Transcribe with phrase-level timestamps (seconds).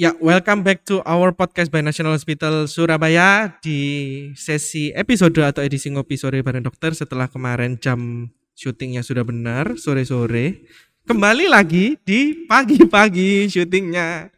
[0.00, 5.92] Ya, welcome back to our podcast by National Hospital Surabaya di sesi episode atau edisi
[5.92, 10.64] ngopi sore bareng dokter setelah kemarin jam syutingnya sudah benar sore-sore.
[11.04, 14.32] Kembali lagi di pagi-pagi syutingnya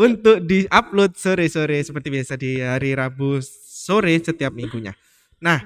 [0.00, 3.36] untuk di-upload sore-sore seperti biasa di hari Rabu
[3.68, 4.96] sore setiap minggunya.
[5.44, 5.60] Nah,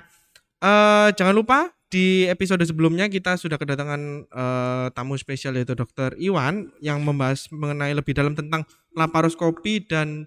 [0.58, 6.74] eh, jangan lupa di episode sebelumnya kita sudah kedatangan eh, tamu spesial yaitu Dokter Iwan
[6.82, 8.66] yang membahas mengenai lebih dalam tentang
[8.98, 10.26] laparoskopi dan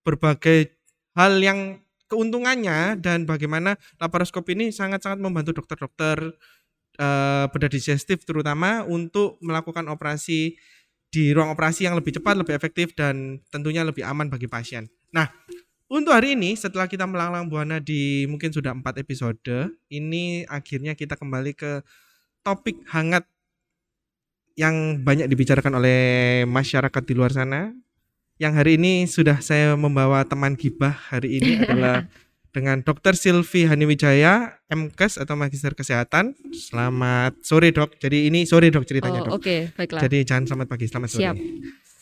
[0.00, 0.72] berbagai
[1.12, 6.32] hal yang keuntungannya dan bagaimana laparoskopi ini sangat-sangat membantu dokter-dokter
[6.96, 10.56] eh, bedah digestif terutama untuk melakukan operasi
[11.14, 14.90] di ruang operasi yang lebih cepat, lebih efektif dan tentunya lebih aman bagi pasien.
[15.14, 15.30] Nah,
[15.94, 21.14] untuk hari ini setelah kita melanglang buana di mungkin sudah empat episode, ini akhirnya kita
[21.14, 21.86] kembali ke
[22.42, 23.22] topik hangat
[24.58, 26.00] yang banyak dibicarakan oleh
[26.50, 27.70] masyarakat di luar sana.
[28.42, 32.10] Yang hari ini sudah saya membawa teman gibah hari ini adalah
[32.50, 33.14] dengan Dr.
[33.14, 36.34] Silvi Haniwijaya, MKes atau Magister Kesehatan.
[36.54, 37.98] Selamat sore dok.
[37.98, 39.42] Jadi ini sore dok ceritanya Oh, dok.
[39.42, 40.02] Oke, baiklah.
[40.06, 41.22] Jadi jangan selamat pagi, selamat sore.
[41.22, 41.36] Siap.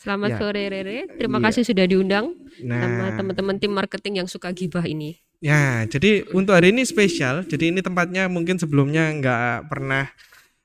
[0.03, 0.37] Selamat Ya.
[0.37, 1.07] sore Rere.
[1.15, 1.45] Terima Iya.
[1.47, 5.15] kasih sudah diundang sama Nah, teman-teman tim marketing yang suka gibah ini.
[5.39, 7.47] Ya, jadi untuk hari ini spesial.
[7.47, 10.11] Jadi ini tempatnya mungkin sebelumnya nggak pernah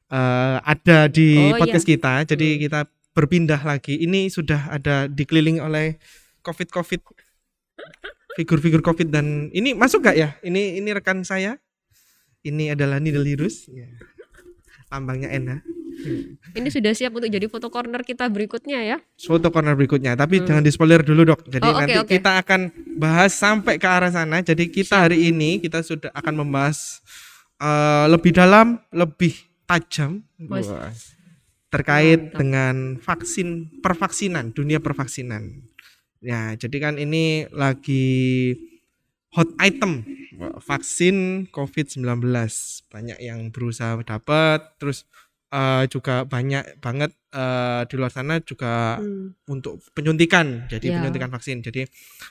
[0.09, 1.93] eh, ada di Oh, podcast iya.
[1.95, 2.13] kita.
[2.35, 2.61] Jadi Hmm.
[2.65, 2.81] kita
[3.13, 3.95] berpindah lagi.
[4.01, 6.01] Ini sudah ada dikelilingi oleh
[6.41, 7.05] covid covid
[8.35, 10.29] figur-figur covid dan ini masuk gak ya?
[10.41, 11.61] Ini ini rekan saya.
[12.41, 13.69] Ini adalah Needle Hirus.
[13.69, 13.91] Ya.
[14.89, 15.59] Lambangnya N ya.
[16.51, 18.97] Ini sudah siap untuk jadi foto corner kita berikutnya ya.
[19.19, 20.47] Foto corner berikutnya, tapi Hmm.
[20.47, 21.43] jangan di spoiler dulu dok.
[21.45, 22.11] Jadi Oh, oke, nanti oke.
[22.13, 22.61] kita akan
[22.95, 24.39] bahas sampai ke arah sana.
[24.39, 27.03] Jadi kita hari ini kita sudah akan membahas
[27.59, 29.35] eh, lebih dalam, lebih
[29.67, 30.71] tajam Mas-
[31.69, 32.39] terkait Mantap.
[32.39, 33.49] dengan vaksin
[33.83, 35.67] pervaksinan, dunia pervaksinan.
[36.19, 38.55] Ya, jadi kan ini lagi
[39.31, 40.07] hot item
[40.61, 42.23] vaksin COVID-19.
[42.89, 45.03] Banyak yang berusaha dapat, terus
[45.49, 49.33] eh, juga banyak banget eh, di luar sana juga Hmm.
[49.49, 50.69] untuk penyuntikan.
[50.69, 50.97] Jadi Ya.
[51.01, 51.61] penyuntikan vaksin.
[51.61, 51.85] Jadi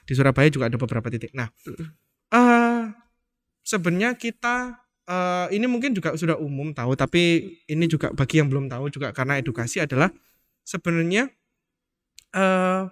[0.05, 1.33] di Surabaya juga ada beberapa titik.
[1.33, 1.49] Nah,
[2.29, 2.81] eh
[3.61, 8.67] sebenarnya kita eh, ini mungkin juga sudah umum tahu, tapi ini juga bagi yang belum
[8.67, 10.11] tahu juga karena edukasi adalah
[10.67, 11.31] sebenarnya
[12.35, 12.83] eh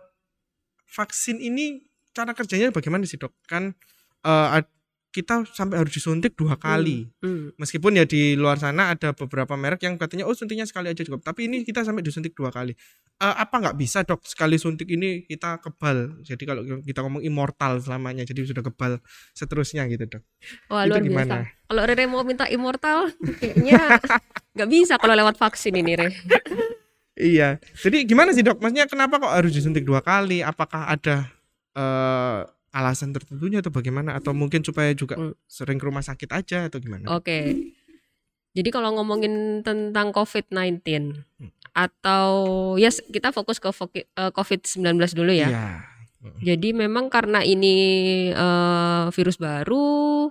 [0.88, 1.84] vaksin ini
[2.16, 3.36] cara kerjanya bagaimana sih dok?
[3.44, 3.76] Kan
[4.24, 4.72] ad-
[5.16, 7.08] kita sampai harus disuntik dua kali.
[7.24, 7.56] Hmm.
[7.56, 11.24] Meskipun ya di luar sana ada beberapa merek yang katanya oh suntiknya sekali aja cukup,
[11.24, 12.76] tapi ini kita sampai disuntik dua kali.
[13.16, 16.20] Eh, apa nggak bisa dok sekali suntik ini kita kebal?
[16.20, 19.00] Jadi kalau kita ngomong immortal selamanya, jadi sudah kebal
[19.32, 20.24] seterusnya gitu dok.
[20.68, 21.08] Wah, Itu luar biasa.
[21.08, 21.36] gimana?
[21.72, 23.08] Kalau Rere mau minta immortal,
[23.40, 23.80] kayaknya
[24.60, 26.12] nggak bisa kalau lewat vaksin ini, Re.
[27.16, 27.64] Iya.
[27.80, 28.60] Jadi gimana sih dok?
[28.60, 30.44] Maksudnya kenapa kok harus disuntik dua kali?
[30.44, 31.32] Apakah ada
[31.72, 32.40] eh,
[32.76, 34.12] alasan tertentunya atau bagaimana?
[34.14, 35.32] Atau mungkin supaya juga Hmm.
[35.48, 37.08] sering ke rumah sakit aja atau gimana?
[37.10, 37.72] Oke.
[38.52, 40.84] Jadi kalau ngomongin tentang COVID-19
[41.40, 41.52] Hmm.
[41.72, 42.28] atau
[42.76, 45.48] ya s- kita fokus ke eh, COVID-19 dulu ya.
[45.48, 45.68] Iya.
[46.44, 47.76] Jadi memang karena ini
[48.32, 50.28] eh, virus baru,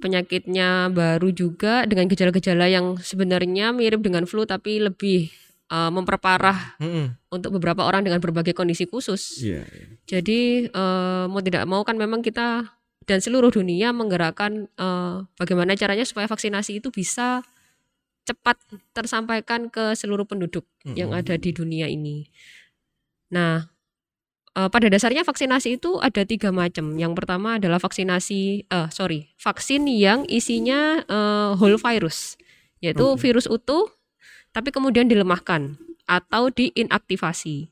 [0.00, 5.32] penyakitnya baru juga dengan gejala-gejala yang sebenarnya mirip dengan flu tapi lebih
[5.70, 7.16] eh, memperparah Mm-mm.
[7.32, 9.40] untuk beberapa orang dengan berbagai kondisi khusus.
[9.40, 9.64] Iya.
[10.04, 12.68] Jadi eh, mau tidak mau kan memang kita
[13.04, 17.44] dan seluruh dunia menggerakkan eh, bagaimana caranya supaya vaksinasi itu bisa
[18.24, 18.56] cepat
[18.96, 20.64] tersampaikan ke seluruh penduduk
[20.96, 21.20] yang Mm-mm.
[21.20, 22.24] ada di dunia ini.
[23.28, 23.68] Nah,
[24.54, 26.94] pada dasarnya vaksinasi itu ada tiga macam.
[26.94, 32.38] Yang pertama adalah vaksinasi, eh sorry, vaksin yang isinya eh, whole virus,
[32.78, 33.26] yaitu Oke.
[33.26, 33.90] virus utuh,
[34.54, 35.74] tapi kemudian dilemahkan
[36.06, 37.68] atau diinaktivasi.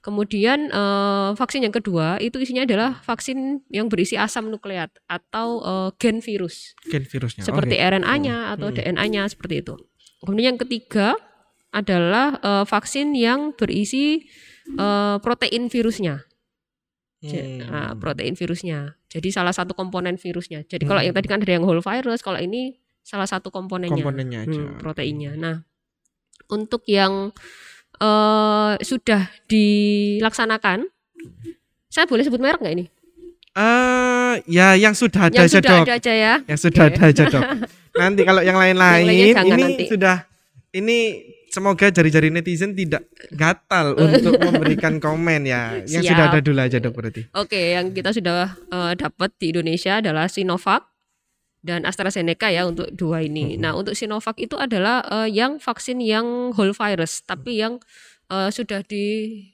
[0.00, 5.88] Kemudian eh, vaksin yang kedua itu isinya adalah vaksin yang berisi asam nukleat atau eh,
[6.00, 7.44] gen virus Gen virusnya.
[7.44, 7.84] seperti Oke.
[8.00, 8.76] RNA-nya atau Hmm.
[8.76, 9.74] DNA-nya seperti itu.
[10.24, 11.16] Kemudian yang ketiga
[11.70, 14.24] adalah eh, vaksin yang berisi
[14.70, 16.24] eh, protein virusnya.
[17.20, 17.68] Hmm.
[17.68, 18.96] nah, protein virusnya.
[19.12, 20.64] Jadi salah satu komponen virusnya.
[20.64, 21.12] Jadi kalau Hmm.
[21.12, 24.56] yang tadi kan ada yang whole virus, kalau ini salah satu komponennya, komponennya aja.
[24.56, 25.36] Hmm, proteinnya.
[25.36, 25.60] Nah,
[26.50, 27.30] untuk yang
[27.98, 30.86] eh, sudah dilaksanakan,
[31.90, 32.86] saya boleh sebut merek nggak ini?
[33.50, 35.84] Eh, ya yang sudah ada yang aja sudah dok.
[35.84, 36.34] ada aja ya.
[36.46, 36.90] Yang sudah Oke.
[36.94, 37.42] ada aja dok.
[38.00, 39.84] Nanti kalau yang lain-lain ini nanti.
[39.90, 40.16] sudah
[40.70, 40.98] ini
[41.50, 45.82] semoga jari-jari netizen tidak gatal untuk memberikan komen ya.
[45.82, 46.10] Yang Siap.
[46.14, 47.26] sudah ada dulu aja dok berarti.
[47.34, 50.86] Oke, yang kita sudah eh, dapat di Indonesia adalah Sinovac
[51.60, 53.56] dan AstraZeneca ya untuk dua ini.
[53.56, 53.60] Mhm.
[53.60, 57.80] Nah, untuk Sinovac itu adalah eh, yang vaksin yang whole virus, tapi yang
[58.32, 59.06] eh, sudah di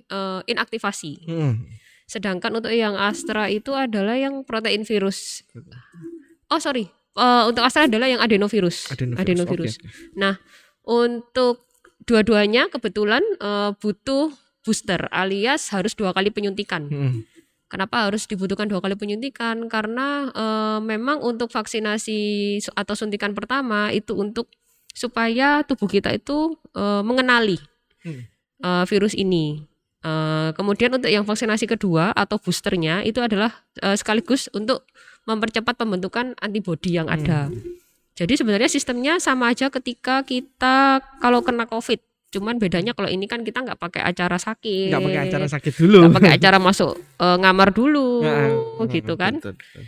[0.07, 1.13] eh, inaktivasi.
[1.27, 1.67] Hmm.
[2.07, 5.43] Sedangkan untuk yang Astra itu adalah yang protein virus.
[6.47, 6.87] Oh sorry,
[7.17, 8.93] Eh, untuk Astra adalah yang adenovirus.
[8.93, 9.25] Adenovirus.
[9.25, 9.75] Adenovirus.
[9.81, 9.89] Oke.
[10.21, 10.37] Nah,
[10.85, 11.65] untuk
[12.05, 16.93] dua-duanya kebetulan eh, butuh booster alias harus dua kali penyuntikan.
[16.93, 17.25] Hmm.
[17.67, 19.67] Kenapa harus dibutuhkan dua kali penyuntikan?
[19.67, 22.21] Karena eh, memang untuk vaksinasi
[22.79, 24.47] atau suntikan pertama itu untuk
[24.95, 27.59] supaya tubuh kita itu eh, mengenali
[28.07, 28.23] Hmm.
[28.63, 29.67] eh, virus ini.
[30.07, 33.51] Eh, kemudian untuk yang vaksinasi kedua atau boosternya itu adalah
[33.83, 34.87] eh, sekaligus untuk
[35.27, 37.51] mempercepat pembentukan antibodi yang ada.
[37.51, 37.83] Hmm.
[38.17, 41.99] Jadi sebenarnya sistemnya sama aja ketika kita kalau kena COVID.
[42.29, 45.99] Cuman bedanya kalau ini kan kita nggak pakai acara sakit, Nggak pakai acara sakit dulu.
[46.03, 48.51] nggak pakai acara masuk eh, ngamar dulu, Nah,
[48.87, 49.37] gitu kan.
[49.37, 49.83] betul, betul.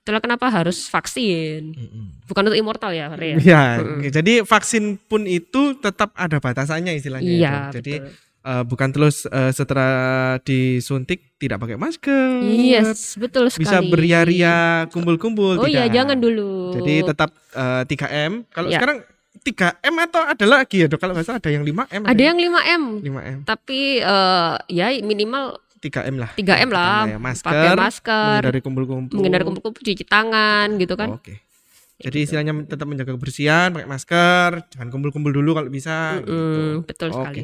[0.00, 1.76] Itulah kenapa harus vaksin.
[1.76, 2.24] Mm-mm.
[2.24, 3.38] Bukan untuk immortal ya, Re, ya?
[3.38, 4.08] Ya, Mm-mm.
[4.08, 7.28] jadi vaksin pun itu tetap ada batasannya istilahnya.
[7.28, 7.76] Iya, itu.
[7.76, 8.12] Jadi betul.
[8.40, 9.92] eh, bukan terus eh, setelah
[10.40, 12.40] disuntik tidak pakai masker.
[12.40, 13.60] Yes, betul sekali.
[13.60, 14.56] Bisa beria-ria
[14.88, 15.94] kumpul-kumpul Oh iya, tidak.
[16.00, 16.72] jangan dulu.
[16.72, 18.32] Jadi tetap eh, 3M.
[18.48, 18.80] Kalau Ya.
[18.80, 19.04] sekarang
[19.40, 20.96] 3M atau ada lagi ya, Dok?
[20.96, 22.02] Kalau nggak salah ada yang 5M.
[22.02, 23.38] ada yang 5M, 5M.
[23.44, 26.30] tapi eh, ya minimal 3M lah.
[26.34, 27.00] 3M lah.
[27.06, 29.14] Ya, masker, Pakai masker, menghindari kumpul-kumpul.
[29.16, 31.16] menghindari kumpul-kumpul, cuci tangan gitu kan.
[31.16, 31.40] Oke.
[31.96, 36.16] Jadi istilahnya tetap menjaga kebersihan, pakai masker, jangan kumpul-kumpul dulu kalau bisa.
[36.18, 36.32] gitu.
[36.32, 37.16] Mm, betul Oke.
[37.18, 37.42] sekali.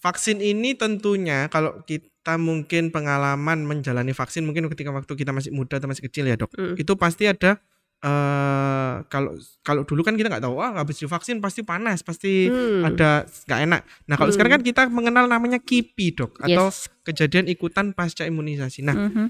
[0.00, 5.76] Vaksin ini tentunya kalau kita mungkin pengalaman menjalani vaksin mungkin ketika waktu kita masih muda
[5.76, 6.74] atau masih kecil ya dok, Mm.
[6.74, 7.60] itu pasti ada
[8.00, 12.80] eh kalau kalau dulu kan kita nggak tahu wah habis divaksin pasti panas pasti Hmm.
[12.82, 13.82] ada nggak enak.
[14.08, 14.36] Nah kalau Hmm.
[14.40, 16.88] sekarang kan kita mengenal namanya KIPI dok atau Yes.
[17.04, 18.80] kejadian ikutan pasca imunisasi.
[18.80, 19.26] Nah Mhm.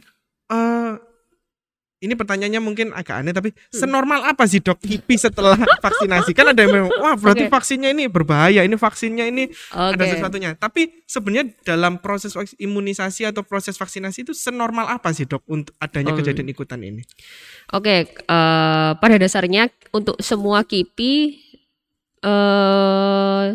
[0.48, 0.92] eh
[2.00, 3.76] ini pertanyaannya mungkin agak aneh tapi Hmm.
[3.76, 5.52] senormal apa sih dok KIPI setelah
[5.84, 6.32] vaksinasi?
[6.32, 7.52] Kan ada yang bilang wah berarti Oke.
[7.52, 10.16] vaksinnya ini berbahaya, ini vaksinnya ini ada Oke.
[10.16, 10.56] sesuatunya.
[10.56, 16.16] Tapi sebenarnya dalam proses imunisasi atau proses vaksinasi itu senormal apa sih dok untuk adanya
[16.16, 16.24] Hmm.
[16.24, 17.04] kejadian ikutan ini?
[17.76, 21.36] Oke, eh, pada dasarnya untuk semua KIPI
[22.20, 23.46] eh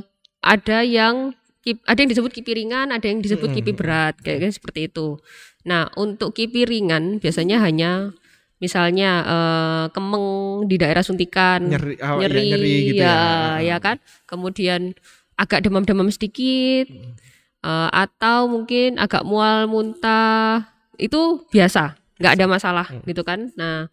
[0.46, 1.34] ada yang
[1.66, 3.50] ada yang disebut KIPI ringan, ada yang disebut.
[3.50, 5.18] KIPI berat, kayak kayak seperti itu.
[5.66, 8.14] Nah, untuk KIPI ringan biasanya hanya
[8.58, 10.28] misalnya eh, kemeng
[10.68, 13.16] di daerah suntikan, Nyeri, oh, iya, nyeri, nyeri gitu ya,
[13.60, 13.76] ya.
[13.76, 13.98] ya kan.
[14.26, 14.96] Kemudian
[15.36, 16.88] agak demam-demam sedikit,
[17.62, 23.04] eh, atau mungkin agak mual, muntah, itu biasa, nggak ada masalah Hmm.
[23.04, 23.52] gitu kan.
[23.60, 23.92] Nah,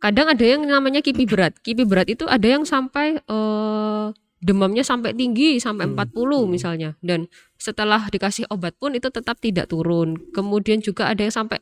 [0.00, 1.60] kadang ada yang namanya kipi berat.
[1.60, 4.06] Kipi berat itu ada yang sampai eh,
[4.40, 6.00] demamnya sampai tinggi sampai Hmm.
[6.00, 7.28] 40 misalnya, dan
[7.60, 10.16] setelah dikasih obat pun itu tetap tidak turun.
[10.32, 11.60] Kemudian juga ada yang sampai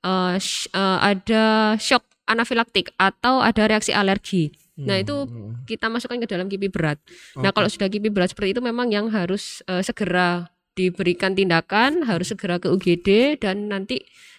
[0.00, 1.44] eh, sh- eh, ada
[1.76, 4.52] shock anafilaktik atau ada reaksi alergi.
[4.78, 5.64] Nah, itu Hmm.
[5.64, 7.00] kita masukkan ke dalam kipi berat.
[7.34, 12.30] Nah, kalau sudah kipi berat seperti itu memang yang harus eh, segera diberikan tindakan, harus
[12.30, 13.98] segera ke UGD dan nanti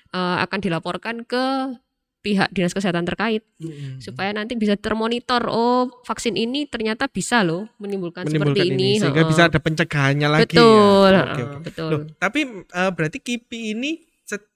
[0.10, 1.76] eh, akan dilaporkan ke
[2.20, 4.04] pihak dinas kesehatan terkait Mm-mm.
[4.04, 9.24] supaya nanti bisa termonitor oh vaksin ini ternyata bisa loh menimbulkan, menimbulkan seperti ini, sehingga
[9.24, 9.32] Heeh.
[9.32, 11.24] bisa ada pencegahannya lagi betul ya.
[11.24, 11.60] Oke, oke.
[11.64, 13.92] betul Loh, tapi eh, berarti KIPI ini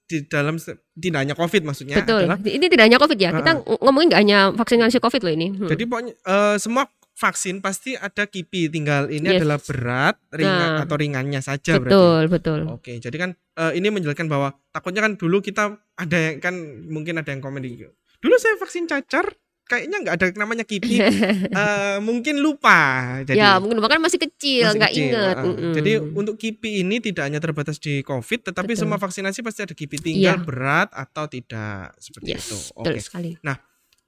[0.04, 0.60] di dalam
[0.94, 4.20] tidak hanya COVID maksudnya betul adalah ini tidak hanya covid ya kita ng- ngomongin nggak
[4.20, 5.64] hanya vaksinasi covid loh ini Hmm.
[5.66, 6.84] jadi pokoknya eh, semua
[7.14, 9.38] vaksin pasti ada KIPI tinggal ini Yes.
[9.38, 10.82] adalah berat, ringan Nah.
[10.82, 11.94] atau ringannya saja berarti.
[11.94, 16.42] betul betul Oke, jadi kan eh, ini menjelaskan bahwa takutnya kan dulu kita ada yang
[16.42, 17.78] kan mungkin ada yang komen di
[18.18, 19.30] dulu saya vaksin cacar
[19.64, 20.96] kayaknya nggak ada namanya KIPI
[21.64, 22.80] Eh, mungkin lupa
[23.24, 25.44] jadi ya mungkin bahkan masih kecil nggak kecil, inget ah.
[25.44, 25.72] Mm-mm.
[25.72, 28.80] jadi untuk KIPI ini tidak hanya terbatas di COVID tetapi Betul.
[28.84, 30.44] semua vaksinasi pasti ada KIPI tinggal Iya.
[30.44, 33.30] berat atau tidak seperti yes itu oke sekali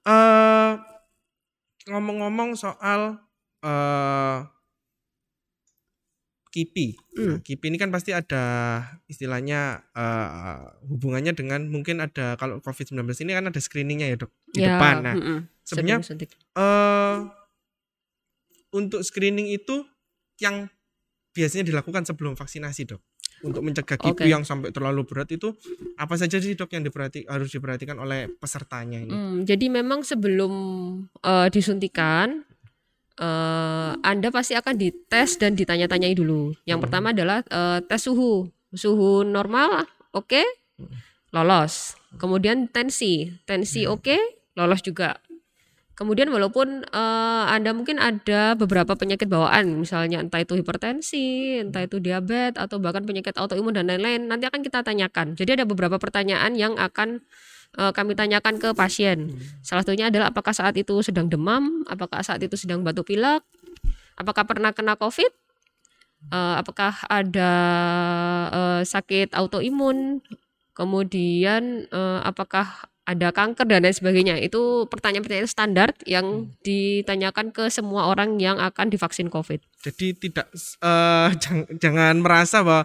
[0.07, 0.71] eh
[1.87, 3.17] ngomong-ngomong soal
[3.63, 4.56] eh
[6.57, 6.87] KIPI.
[6.89, 7.37] Nah, Hmm.
[7.45, 8.43] KIPI ini kan pasti ada
[9.05, 10.57] istilahnya eh,
[10.89, 14.95] hubungannya dengan mungkin ada kalau COVID-19 ini kan ada screeningnya ya dok di ya depan.
[15.05, 15.39] Nah mm-mm.
[15.61, 16.29] sebenarnya Sebelum suntik.
[16.33, 17.17] eh
[18.73, 19.85] untuk screening itu
[20.41, 20.65] yang
[21.31, 23.01] biasanya dilakukan sebelum vaksinasi dok
[23.45, 24.25] untuk mencegah KIPI Oke.
[24.25, 25.53] yang sampai terlalu berat itu
[25.93, 29.13] apa saja sih dok yang diperhati harus diperhatikan oleh pesertanya ini?
[29.13, 30.53] Hmm, jadi memang sebelum
[31.21, 32.41] eh, disuntikan
[33.17, 36.53] eh, Anda pasti akan dites dan ditanya-tanyai dulu.
[36.63, 36.85] Yang Hmm.
[36.87, 38.47] pertama adalah eh, tes suhu.
[38.71, 40.43] Suhu normal, oke,
[41.33, 41.97] lolos.
[42.17, 43.99] Kemudian tensi, tensi Hmm.
[43.99, 44.17] oke,
[44.55, 45.19] lolos juga.
[45.97, 51.97] Kemudian walaupun eh, Anda mungkin ada beberapa penyakit bawaan, misalnya entah itu hipertensi, entah itu
[51.97, 55.33] diabetes atau bahkan penyakit autoimun dan lain-lain, nanti akan kita tanyakan.
[55.33, 57.25] Jadi ada beberapa pertanyaan yang akan
[57.77, 59.37] eh, kami tanyakan ke pasien.
[59.61, 63.45] Salah satunya adalah apakah saat itu sedang demam, apakah saat itu sedang batuk pilek,
[64.17, 65.31] apakah pernah kena COVID,
[66.33, 67.53] eh, apakah ada
[68.51, 70.19] eh, sakit autoimun,
[70.73, 74.35] kemudian eh, apakah ada kanker dan lain sebagainya.
[74.43, 79.63] Itu pertanyaan-pertanyaan standar yang ditanyakan ke semua orang yang akan divaksin COVID.
[79.87, 80.51] Jadi tidak
[80.83, 82.83] eh, jang- jangan merasa bahwa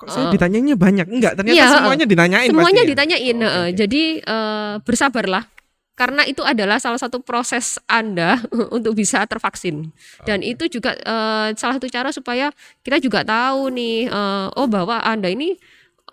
[0.00, 0.32] kok saya Oh.
[0.32, 1.06] ditanyanya banyak.
[1.12, 2.92] Enggak, ternyata Iya, semuanya ditanyain Semuanya pasti ya?
[2.96, 3.36] ditanyain.
[3.36, 3.70] Oke, eh, oke.
[3.76, 5.44] Jadi eh, bersabarlah
[5.92, 8.40] karena itu adalah salah satu proses Anda
[8.76, 9.92] untuk bisa tervaksin.
[10.24, 12.48] Dan itu juga eh, salah satu cara supaya
[12.80, 15.60] kita juga tahu nih eh, oh bahwa Anda ini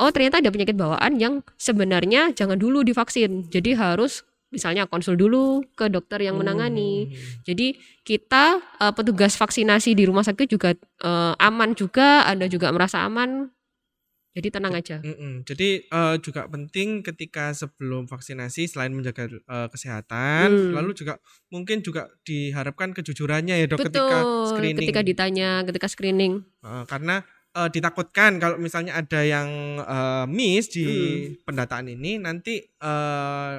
[0.03, 3.47] oh ternyata ada penyakit bawaan yang sebenarnya jangan dulu divaksin.
[3.47, 7.07] Jadi harus misalnya konsul dulu ke dokter yang menangani.
[7.07, 7.15] Hmm.
[7.47, 13.07] Jadi kita eh, petugas vaksinasi di rumah sakit juga eh, aman juga, Anda juga merasa
[13.07, 13.55] aman.
[14.37, 15.01] Jadi tenang aja.
[15.01, 15.41] Mm-mm.
[15.41, 20.73] Jadi eh, juga penting ketika sebelum vaksinasi selain menjaga eh, kesehatan, Hmm.
[20.77, 21.17] lalu juga
[21.49, 24.77] mungkin juga diharapkan kejujurannya ya dok ketika Betul, screening.
[24.85, 26.33] ketika ditanya, ketika screening.
[26.61, 29.49] Eh, karena eh, ditakutkan kalau misalnya ada yang
[29.81, 31.41] eh, miss di Hmm.
[31.43, 33.55] pendataan ini nanti eh,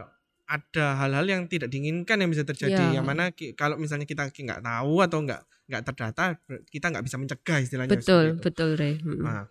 [0.49, 2.80] ada hal-hal yang tidak diinginkan yang bisa terjadi.
[2.88, 2.97] Ya.
[2.97, 6.25] Yang mana ki- kalau misalnya kita ki- nggak tahu atau nggak nggak terdata,
[6.64, 7.92] kita nggak bisa mencegah istilahnya.
[7.92, 8.97] Betul, betul, Re.
[8.97, 9.20] Mm-mm.
[9.20, 9.44] Nah,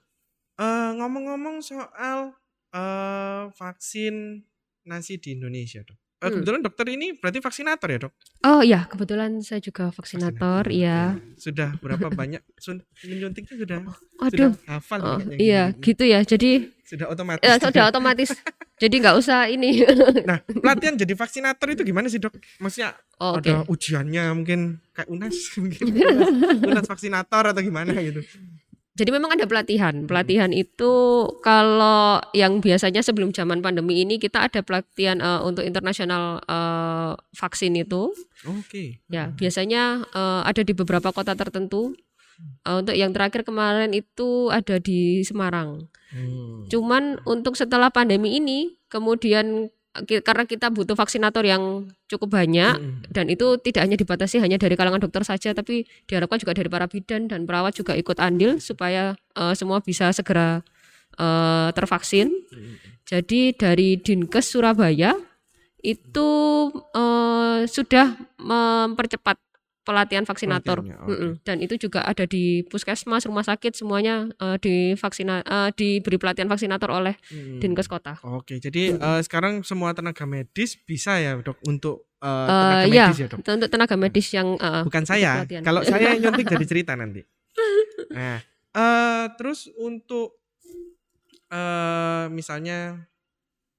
[0.57, 2.33] eh, ngomong-ngomong soal
[2.69, 4.43] eh, vaksin
[4.83, 5.95] nasi di Indonesia, dok.
[5.95, 6.33] Eh, Hmm.
[6.33, 8.13] Kebetulan dokter ini berarti vaksinator ya, dok?
[8.41, 11.13] Oh iya, kebetulan saya juga vaksinator, iya.
[11.13, 11.37] Oke.
[11.37, 13.77] Sudah berapa banyak sun menyuntiknya sudah
[14.17, 15.85] Waduh, sudah hafal oh, iya gini-gini.
[15.85, 16.19] gitu ya.
[16.21, 17.43] Jadi Sudah otomatis.
[17.43, 18.29] ya, sudah otomatis.
[18.81, 19.81] Jadi nggak usah ini.
[20.21, 22.33] Nah, pelatihan jadi vaksinator itu gimana sih, dok?
[22.57, 23.49] Maksudnya Oh, Oke.
[23.49, 25.85] ada ujiannya mungkin kayak UNAS mungkin.
[25.97, 26.29] UNAS,
[26.61, 28.21] UNAS vaksinator atau gimana gitu.
[28.97, 30.09] Jadi memang ada pelatihan.
[30.09, 30.93] Pelatihan itu
[31.45, 37.77] kalau yang biasanya sebelum zaman pandemi ini kita ada pelatihan eh, untuk internasional eh, vaksin
[37.77, 38.09] itu.
[38.49, 39.05] Oke.
[39.13, 41.93] Ya, biasanya eh, ada di beberapa kota tertentu.
[42.65, 45.85] Eh, untuk yang terakhir kemarin itu ada di Semarang.
[46.09, 46.65] Hmm.
[46.65, 49.69] Cuman untuk setelah pandemi ini, kemudian
[50.05, 53.09] karena kita butuh vaksinator yang cukup banyak Mm-mm.
[53.09, 56.85] dan itu tidak hanya dibatasi hanya dari kalangan dokter saja, tapi diharapkan juga dari para
[56.85, 60.61] bidan dan perawat juga ikut andil supaya eh, semua bisa segera
[61.17, 62.29] eh, tervaksin.
[63.07, 65.15] Jadi dari Dinkes Surabaya
[65.81, 66.29] itu
[66.93, 69.46] eh, sudah mempercepat
[69.87, 70.83] pelatihan vaksinator.
[70.83, 71.39] Mm-mm.
[71.41, 76.91] Dan itu juga ada di puskesmas, rumah sakit semuanya eh, divaksina eh, diberi pelatihan vaksinator
[76.91, 77.63] oleh Hmm.
[77.63, 78.19] Dinkes Kota.
[78.21, 83.19] Oke, jadi eh, sekarang semua tenaga medis bisa ya dok untuk Eh, tenaga ya, medis
[83.21, 83.39] ya dok.
[83.45, 85.31] untuk tenaga medis yang eh, Bukan saya.
[85.39, 85.61] pelatihan.
[85.61, 87.21] Kalau saya nyuntik jadi cerita nanti.
[88.09, 88.41] Nah,
[88.73, 90.41] eh terus untuk
[91.47, 93.07] eh misalnya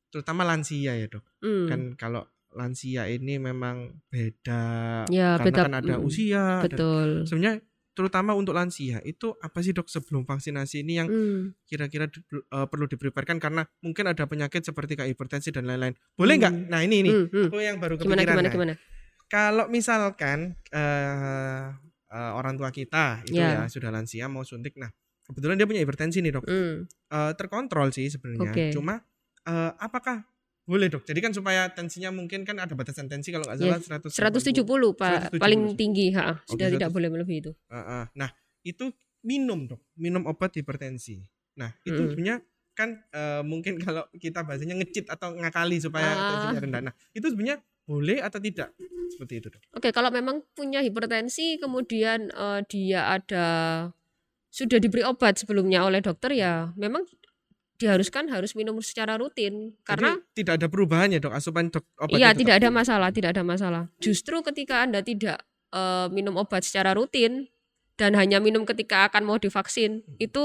[0.09, 1.25] terutama lansia ya dok.
[1.43, 1.67] Hmm.
[1.67, 6.65] Kan kalau lansia ini memang beda Ya, karena beda, kan ada mm, usia.
[6.65, 7.25] Betul.
[7.25, 7.61] Sebenarnya
[7.93, 11.51] terutama untuk lansia itu apa sih dok sebelum vaksinasi ini yang Hmm.
[11.67, 15.99] kira-kira di- eh, perlu dipreparkan karena mungkin ada penyakit seperti kayak hipertensi dan lain-lain.
[16.15, 16.55] Boleh nggak?
[16.55, 16.67] Hmm.
[16.71, 17.47] Nah ini Hmm, hmm.
[17.51, 18.33] aku yang baru Gimana kepikiran.
[18.33, 18.55] gimana nah.
[18.55, 18.75] gimana?
[19.29, 20.39] Kalau misalkan
[20.73, 21.67] eh
[22.09, 23.61] eh, orang tua kita itu Ya.
[23.61, 24.89] ya sudah lansia mau suntik, nah
[25.27, 26.47] kebetulan dia punya hipertensi nih dok.
[26.49, 28.53] Eh, terkontrol sih sebenarnya.
[28.55, 28.65] Oke.
[28.73, 29.03] Cuma
[29.45, 30.23] eh, apakah
[30.69, 31.03] boleh dok?
[31.03, 34.93] Jadi kan supaya tensinya mungkin kan ada batasan tensi kalau nggak Ya, salah 100 170
[34.93, 35.41] Pak 170.
[35.41, 36.37] paling tinggi, ha.
[36.45, 36.97] Sudah Oke, tidak 100.
[37.01, 37.53] boleh melebihi itu.
[37.73, 38.05] Heeh.
[38.13, 38.31] Nah,
[38.63, 38.85] itu
[39.25, 41.25] minum dok, minum obat hipertensi.
[41.57, 42.11] Nah, itu Mm.
[42.13, 42.37] sebenarnya
[42.73, 46.29] kan eh, mungkin kalau kita bahasanya ngecit atau ngakali supaya Ah.
[46.31, 46.83] tensinya rendah.
[46.87, 48.77] Nah, itu sebenarnya boleh atau tidak?
[49.09, 49.65] Seperti itu dok.
[49.73, 53.47] Oke, kalau memang punya hipertensi kemudian eh, dia ada
[54.49, 57.05] sudah diberi obat sebelumnya oleh dokter ya memang
[57.79, 62.19] diharuskan harus minum secara rutin karena Jadi tidak ada perubahan ya dok asupan dok obat
[62.19, 63.83] iya tidak ada masalah, tidak ada masalah.
[64.03, 65.39] Justru ketika Anda tidak
[65.71, 67.47] eh, minum obat secara rutin
[67.95, 70.17] dan hanya minum ketika akan mau divaksin, Hmm.
[70.19, 70.45] itu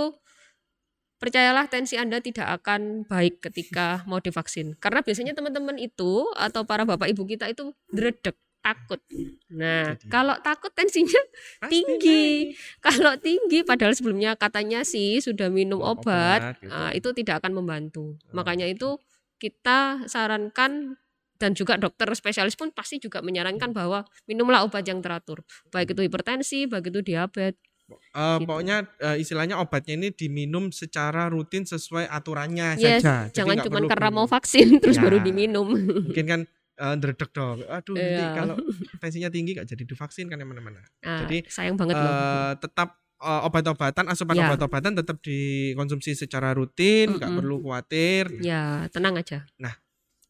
[1.22, 4.76] percayalah tensi Anda tidak akan baik ketika mau divaksin.
[4.82, 9.04] Karena biasanya teman-teman itu atau para bapak ibu kita itu dredeg, takut.
[9.52, 11.20] Nah, Jadi- kalau takut tensinya
[11.60, 12.24] Pasti tinggi.
[12.48, 12.48] naik.
[12.80, 16.72] Kalau tinggi padahal sebelumnya katanya sih sudah minum obat, obat, gitu.
[16.72, 18.16] ah, itu tidak akan membantu.
[18.16, 18.96] Oh, Makanya itu
[19.36, 20.96] kita sarankan
[21.36, 25.44] dan juga dokter spesialis pun pasti juga menyarankan bahwa minumlah obat yang teratur.
[25.68, 27.60] Baik itu hipertensi, baik itu diabetes.
[27.84, 28.00] Eh,
[28.40, 28.48] gitu.
[28.48, 33.28] Pokoknya eh, istilahnya obatnya ini diminum secara rutin sesuai aturannya Yes, saja.
[33.36, 35.04] Jangan cuma karena mau vaksin terus Ya.
[35.04, 35.68] baru diminum.
[36.08, 36.42] mungkin kan
[36.78, 37.62] dredeg dong.
[37.70, 38.34] Aduh nanti Iya.
[38.34, 38.56] kalau
[39.02, 40.82] tensinya tinggi gak jadi divaksin kan mana-mana.
[41.06, 42.10] Nah, Jadi, sayang banget loh.
[42.12, 42.90] Eh, tetap
[43.24, 44.46] eh, obat-obatan asupan Ya.
[44.50, 47.40] obat-obatan tetap dikonsumsi secara rutin, nggak Mm-mm.
[47.40, 48.28] perlu khawatir.
[48.42, 49.46] Ya, tenang aja.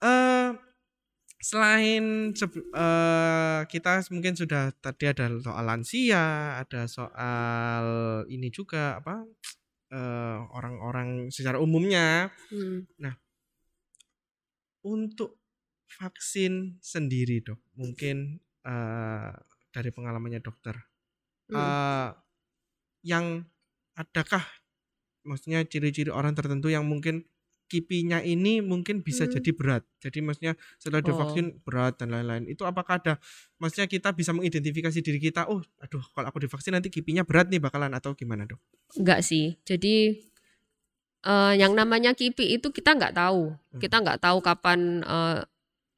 [0.04, 0.50] Eh
[1.44, 7.86] selain seb- eh, kita mungkin sudah tadi ada soal lansia, ada soal
[8.28, 9.24] ini juga apa
[9.94, 12.84] eh, orang-orang secara umumnya Hmm.
[14.84, 15.43] untuk
[15.88, 19.32] vaksin sendiri dok, mungkin eh,
[19.76, 20.78] dari pengalamannya dokter,
[21.52, 21.58] Hmm.
[21.60, 22.10] eh,
[23.04, 23.44] yang
[23.94, 24.40] adakah
[25.24, 27.28] maksudnya ciri-ciri orang tertentu yang mungkin
[27.68, 29.34] kipinya ini mungkin bisa Hmm.
[29.40, 29.84] jadi berat.
[30.00, 31.08] Jadi maksudnya setelah Oh.
[31.10, 32.46] divaksin berat dan lain-lain.
[32.46, 33.14] Itu apakah ada
[33.58, 37.60] maksudnya kita bisa mengidentifikasi diri kita, oh aduh kalau aku divaksin nanti kipinya berat nih
[37.60, 38.62] bakalan atau gimana dok?
[38.96, 39.58] Enggak sih.
[39.66, 40.22] Jadi
[41.24, 43.56] eh, yang namanya kipi itu kita nggak tahu.
[43.56, 43.80] Hmm.
[43.82, 45.40] Kita nggak tahu kapan eh,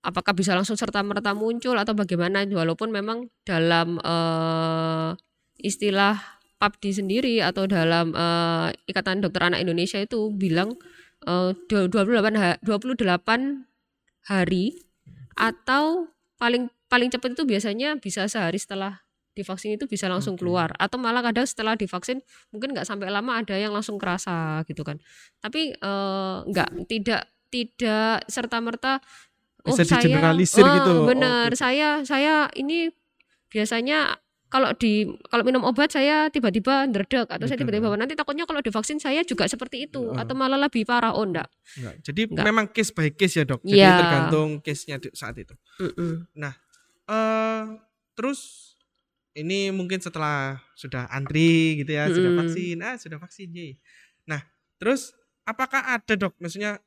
[0.06, 2.46] apakah bisa langsung serta merta muncul atau bagaimana.
[2.46, 5.10] Walaupun memang dalam eh,
[5.66, 6.22] istilah
[6.62, 10.78] PAPDI sendiri atau dalam eh, Ikatan Dokter Anak Indonesia itu bilang
[11.26, 13.66] dua- 28 ha- 28
[14.30, 14.78] hari
[15.34, 19.02] atau paling paling cepat itu biasanya bisa sehari setelah
[19.36, 20.48] divaksin itu bisa langsung Oke.
[20.48, 22.24] keluar atau malah kadang setelah divaksin
[22.56, 25.02] mungkin nggak sampai lama ada yang langsung kerasa gitu kan
[25.44, 27.22] tapi eh, nggak tidak
[27.52, 29.04] tidak serta merta
[29.66, 30.92] Bisa digeneralisir gitu.
[31.06, 31.58] Oh, gitu.
[31.58, 32.94] saya saya ini
[33.50, 38.62] biasanya kalau di kalau minum obat saya tiba-tiba ndredeg atau saya tiba-tiba nanti takutnya kalau
[38.62, 40.22] divaksin saya juga seperti itu Heeh.
[40.22, 41.96] atau malah lebih parah oh enggak Enggak.
[42.06, 42.46] Jadi Enggak.
[42.46, 43.60] memang case by case ya dok.
[43.66, 43.98] Jadi Iya.
[44.00, 45.54] tergantung case-nya saat itu.
[45.82, 46.30] Mm-mm.
[47.06, 47.64] eh
[48.16, 48.74] terus
[49.36, 52.42] ini mungkin setelah sudah antri gitu ya, sudah Mm-mm.
[52.48, 53.76] vaksin, ah sudah vaksin, yeay.
[54.24, 54.40] Nah,
[54.80, 55.12] terus
[55.44, 56.40] apakah ada dok?
[56.40, 56.80] Maksudnya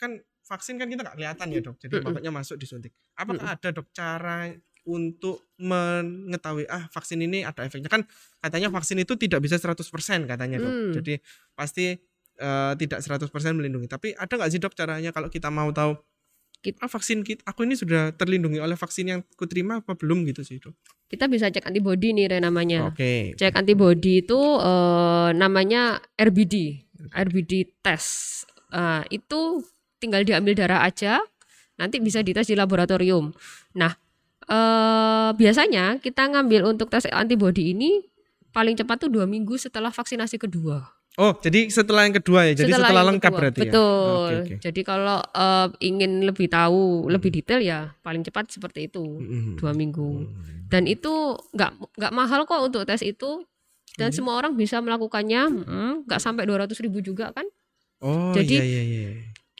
[0.00, 2.92] kan vaksin kan kita nggak kelihatan ya dok, jadi makanya masuk disuntik.
[3.14, 4.50] Apakah ada dok cara
[4.82, 8.02] untuk mengetahui ah vaksin ini ada efeknya kan
[8.42, 9.78] katanya vaksin itu tidak bisa 100%
[10.26, 10.72] katanya dok.
[10.74, 10.92] Hmm.
[10.98, 11.14] Jadi
[11.54, 11.94] pasti
[12.42, 13.86] eh, tidak 100% melindungi.
[13.86, 15.94] Tapi ada nggak sih dok caranya kalau kita mau tahu
[16.62, 20.46] Kit- ah, vaksin kit aku ini sudah terlindungi oleh vaksin yang kuterima apa belum gitu
[20.46, 20.70] sih dok?
[21.10, 23.34] kita bisa cek antibody nih Re, namanya Oke.
[23.34, 29.40] cek antibody itu eh, namanya RBD RBD test Eh, itu
[30.02, 31.22] tinggal diambil darah aja
[31.74, 33.30] nanti bisa dites di laboratorium
[33.72, 33.94] nah
[34.44, 38.02] eh, biasanya kita ngambil untuk tes antibody ini
[38.50, 42.56] paling cepat tuh dua minggu setelah vaksinasi kedua Oh, jadi setelah yang kedua ya.
[42.56, 43.40] Jadi setelah, yang lengkap kedua.
[43.44, 43.64] berarti ya.
[43.68, 44.54] betul Oke, oke.
[44.64, 49.60] jadi kalau eh, ingin lebih tahu lebih detail ya paling cepat seperti itu Mm-mm.
[49.60, 50.72] dua minggu Mm.
[50.72, 51.12] dan itu
[51.52, 51.68] nggak
[52.00, 53.44] nggak mahal kok untuk tes itu
[54.00, 54.16] dan Iya.
[54.16, 57.44] semua orang bisa melakukannya mm, nggak sampai 200 ribu juga kan
[58.00, 59.10] Oh, Jadi- iya iya iya.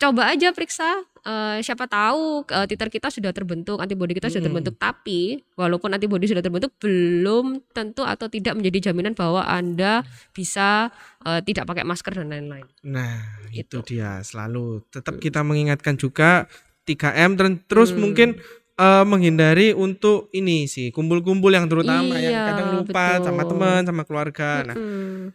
[0.03, 0.89] Coba aja periksa
[1.23, 6.27] eh, siapa tahu eh, titer kita sudah terbentuk antibodi kita sudah terbentuk tapi walaupun antibodi
[6.27, 10.91] sudah terbentuk belum tentu atau tidak menjadi jaminan bahwa anda bisa
[11.23, 13.95] eh, tidak pakai masker dan lain-lain Nah, itu Itu.
[13.95, 16.51] dia selalu tetap kita mengingatkan juga
[16.83, 18.03] 3M dan terus Hmm.
[18.03, 18.29] mungkin
[18.75, 23.51] eh, menghindari untuk ini sih kumpul-kumpul yang terutama yang Iya, kadang lupa sama betul.
[23.55, 24.51] teman sama keluarga.
[24.65, 25.31] Nah, Mm-mm.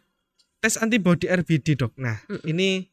[0.57, 1.95] tes antibody RBD dok.
[1.95, 2.43] Nah, Mm-mm.
[2.43, 2.91] ini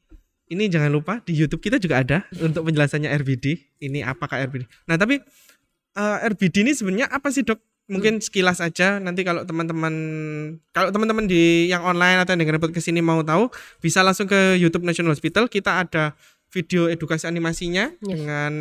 [0.54, 3.58] ini jangan lupa di YouTube kita juga ada untuk penjelasannya RBD.
[3.82, 4.64] Ini apakah RBD?
[4.86, 5.18] Nah, tapi
[5.94, 7.58] eh, RBD ini sebenarnya apa sih dok?
[7.84, 8.96] Mungkin sekilas aja.
[8.96, 9.92] Nanti kalau teman-teman
[10.72, 13.52] kalau teman-teman di yang online atau yang dengerin podcast ini mau tahu,
[13.84, 15.52] bisa langsung ke YouTube National Hospital.
[15.52, 16.16] Kita ada
[16.48, 18.08] video edukasi animasinya Yes.
[18.14, 18.52] dengan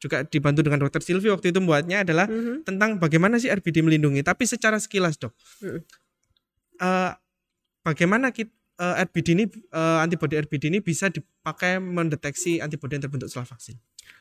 [0.00, 2.64] juga dibantu dengan Dokter Silvi waktu itu membuatnya adalah Mhm.
[2.66, 4.24] tentang bagaimana sih RBD melindungi.
[4.24, 5.80] Tapi secara sekilas dok, Mm.
[6.80, 7.12] eh,
[7.84, 13.48] bagaimana kita RBD ini eh, antibody RBD ini bisa dipakai mendeteksi antibody yang terbentuk setelah
[13.48, 13.76] vaksin.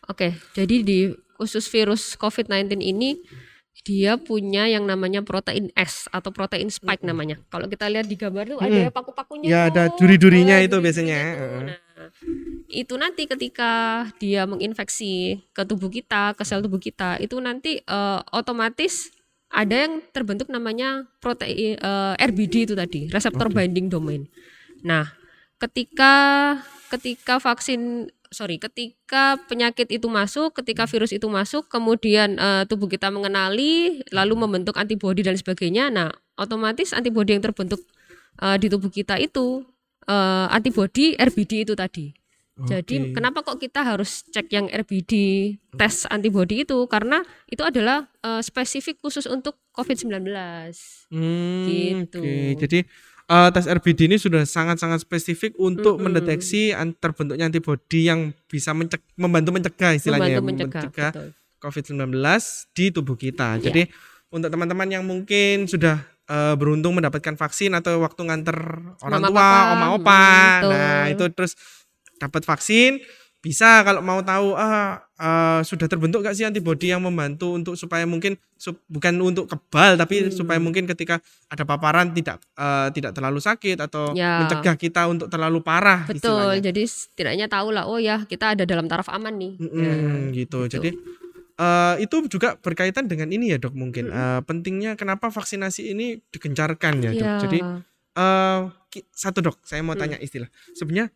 [0.05, 0.99] Oke, jadi di
[1.35, 3.17] khusus virus COVID-19 ini
[3.81, 7.39] dia punya yang namanya protein S atau protein spike namanya.
[7.49, 8.93] Kalau kita lihat di gambar tuh ada Mm.
[8.93, 9.47] paku-pakunya.
[9.47, 9.69] Ya, tuh.
[9.71, 11.39] ada duri-durinya Eh, itu duri-durinya biasanya, tuh.
[11.39, 11.61] heeh.
[11.65, 11.77] Nah,
[12.67, 13.71] itu nanti ketika
[14.17, 19.09] dia menginfeksi ke tubuh kita, ke sel tubuh kita, itu nanti eh, otomatis
[19.51, 23.59] ada yang terbentuk namanya protein eh, RBD itu tadi, reseptor Oke.
[23.59, 24.25] binding domain.
[24.81, 25.11] Nah,
[25.61, 26.13] ketika
[26.89, 33.11] ketika vaksin sorry ketika penyakit itu masuk ketika virus itu masuk kemudian eh, tubuh kita
[33.11, 36.09] mengenali lalu membentuk antibodi dan sebagainya nah
[36.39, 37.83] otomatis antibodi yang terbentuk
[38.39, 39.67] eh, di tubuh kita itu
[40.07, 42.15] eh, antibodi RBD itu tadi
[42.53, 43.13] jadi Oke.
[43.13, 45.11] kenapa kok kita harus cek yang RBD
[45.73, 50.27] tes antibodi itu karena itu adalah eh, spesifik khusus untuk COVID-19
[51.09, 52.19] Hmm, Gitu.
[52.19, 52.79] Oke, jadi
[53.27, 56.11] eh, tes RBD ini sudah sangat-sangat spesifik untuk Mm-mm.
[56.11, 61.29] mendeteksi an- terbentuknya antibodi yang bisa menceg- membantu mencegah istilahnya ya, membantu mencegah, betul.
[61.61, 62.11] COVID-19
[62.73, 63.57] di tubuh kita.
[63.57, 63.69] Iya.
[63.69, 63.81] Jadi
[64.29, 68.57] untuk teman-teman yang mungkin sudah eh, beruntung mendapatkan vaksin atau waktu nganter
[69.01, 70.69] orang Mama, tua, papa, oma hmm, opa, betul.
[70.69, 71.53] nah itu terus
[72.21, 73.01] dapat vaksin,
[73.39, 78.05] bisa kalau mau tahu ah eh, sudah terbentuk gak sih antibodi yang membantu untuk supaya
[78.05, 80.29] mungkin sup- bukan untuk kebal tapi Hmm.
[80.29, 84.45] supaya mungkin ketika ada paparan tidak eh, tidak terlalu sakit atau Ya.
[84.45, 86.37] mencegah kita untuk terlalu parah Betul.
[86.53, 86.61] istilahnya.
[86.63, 89.53] Jadi setidaknya tahu lah oh ya kita ada dalam taraf aman nih.
[89.57, 89.93] Mm-mm, Ya.
[90.37, 90.69] gitu.
[90.69, 90.77] gitu.
[90.77, 90.89] Jadi
[91.57, 96.93] eh, itu juga berkaitan dengan ini ya dok mungkin Eh, pentingnya kenapa vaksinasi ini digencarkan
[96.99, 97.17] ya dok.
[97.19, 97.33] Iya.
[97.39, 97.59] Jadi
[98.13, 100.01] eh, ki- satu dok saya mau Hmm.
[100.03, 101.09] tanya istilah sebenarnya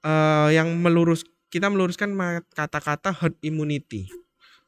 [0.00, 2.14] eh, yang melurus kita meluruskan
[2.48, 4.06] kata-kata herd immunity.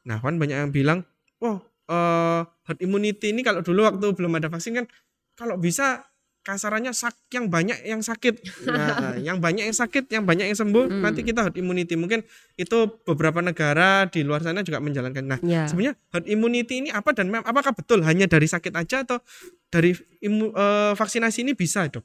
[0.03, 0.99] Nah kan banyak yang bilang,
[1.37, 4.85] wah eh, herd immunity ini kalau dulu waktu belum ada vaksin kan
[5.33, 6.03] kalau bisa
[6.43, 8.35] kasarannya sak yang banyak yang sakit,
[8.67, 10.99] nah, yang banyak yang sakit, yang banyak yang sembuh, Hmm.
[10.99, 11.95] nanti kita herd immunity.
[11.95, 12.19] Mungkin
[12.59, 15.23] itu beberapa negara di luar sana juga menjalankan.
[15.23, 15.63] Nah Ya.
[15.71, 19.23] sebenarnya herd immunity ini apa dan mem- apakah betul hanya dari sakit aja atau
[19.71, 22.03] dari imu- eh, vaksinasi ini bisa dok?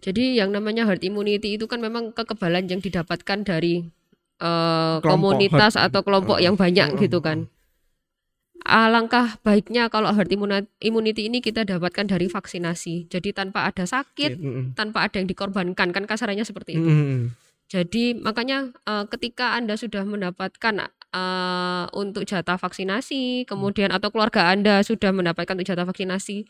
[0.00, 3.86] Jadi yang namanya herd immunity itu kan memang kekebalan yang didapatkan dari
[4.36, 5.88] Kelompok komunitas herd.
[5.88, 7.48] atau kelompok yang banyak Mm, gitu kan.
[8.66, 10.28] Alangkah baiknya kalau herd
[10.82, 13.08] immunity ini kita dapatkan dari vaksinasi.
[13.08, 14.64] Jadi tanpa ada sakit, mm.
[14.76, 16.90] tanpa ada yang dikorbankan kan kasarannya seperti itu.
[17.66, 24.82] Jadi makanya eh, ketika Anda sudah mendapatkan eh, untuk jatah vaksinasi, kemudian atau keluarga Anda
[24.84, 26.46] sudah mendapatkan untuk jatah vaksinasi,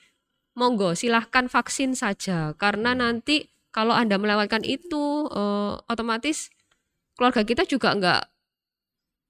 [0.56, 6.48] monggo silahkan vaksin saja karena nanti kalau Anda melewatkan itu eh, otomatis
[7.14, 8.22] keluarga kita juga nggak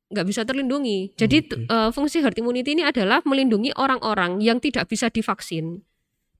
[0.06, 1.18] nggak bisa terlindungi.
[1.18, 1.56] Jadi Oke.
[1.66, 5.82] eh, fungsi herd immunity ini adalah melindungi orang-orang yang tidak bisa divaksin.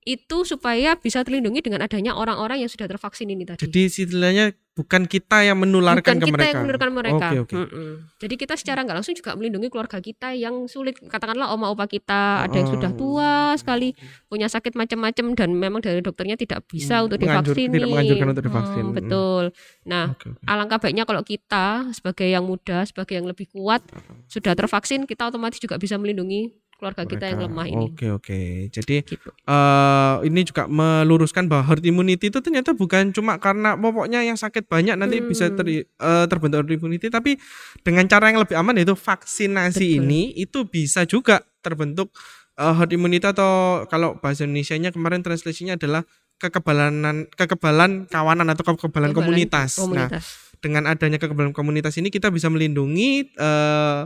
[0.07, 5.03] Itu supaya bisa terlindungi dengan adanya orang-orang yang sudah tervaksin ini tadi Jadi istilahnya bukan
[5.03, 6.47] kita yang menularkan bukan ke kita mereka.
[6.47, 7.27] yang menularkan mereka.
[7.27, 7.55] Oke oke.
[7.57, 7.91] Mm-mm.
[8.15, 10.95] Jadi kita secara nggak langsung juga melindungi keluarga kita yang sulit.
[11.01, 12.95] Katakanlah oma opa kita ada yang sudah Oh.
[12.95, 17.67] tua sekali, punya sakit macam-macam dan memang dari dokternya tidak bisa Hmm, untuk divaksin.
[17.67, 18.79] tidak menganjurkan untuk divaksin.
[18.79, 18.95] Hmm, Mm.
[18.95, 19.43] betul.
[19.83, 20.45] Nah, Oke, oke.
[20.45, 23.81] alangkah baiknya kalau kita sebagai yang muda, sebagai yang lebih kuat
[24.25, 27.51] sudah tervaksin, kita otomatis juga bisa melindungi keluarga kita yang Mereka.
[27.51, 27.85] lemah ini.
[27.89, 28.39] Oke oke.
[28.69, 29.29] Jadi Gitu.
[29.43, 34.65] eh ini juga meluruskan bahwa herd immunity itu ternyata bukan cuma karena pokoknya yang sakit
[34.65, 35.27] banyak nanti Hmm.
[35.27, 37.41] bisa ter- eh, terbentuk herd immunity, tapi
[37.81, 40.05] dengan cara yang lebih aman yaitu vaksinasi Betul.
[40.05, 42.13] ini itu bisa juga terbentuk
[42.55, 46.01] eh, herd immunity atau kalau bahasa Indonesia-nya kemarin translasinya adalah
[46.37, 49.77] kekebalan kekebalan kawanan atau kekebalan Kekebalan komunitas.
[49.77, 50.25] Nah, Komunitas.
[50.57, 54.01] dengan adanya kekebalan komunitas ini kita bisa melindungi eh,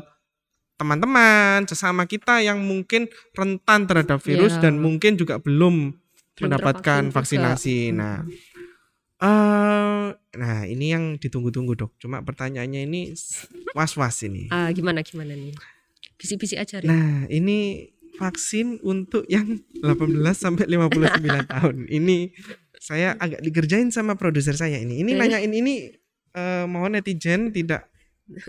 [0.81, 4.65] teman-teman sesama kita yang mungkin rentan terhadap virus Ya.
[4.65, 7.53] dan mungkin juga belum, Belum mendapatkan tervaksin juga.
[7.53, 7.77] vaksinasi.
[7.93, 8.25] Nah,
[9.21, 11.91] eh nah ini yang ditunggu-tunggu dok.
[11.95, 13.01] Cuma pertanyaannya ini
[13.71, 14.49] was-was ini.
[14.49, 15.53] Ah, gimana gimana nih?
[16.17, 16.81] Bisi-bisi aja.
[16.81, 16.89] Rin.
[16.89, 20.01] Nah, ini vaksin untuk yang 18
[20.35, 21.21] sampai 59
[21.53, 21.75] tahun.
[21.87, 22.33] Ini
[22.75, 24.97] saya agak dikerjain sama produser saya ini.
[24.99, 25.17] Ini Eh.
[25.17, 25.93] nanyain ini
[26.31, 27.85] eh, mohon netizen tidak